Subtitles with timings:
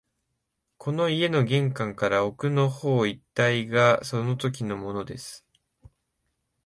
[0.79, 5.45] この家の玄関から奥の方一帯がそのときのものです